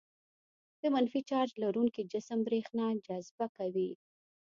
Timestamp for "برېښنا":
2.47-2.85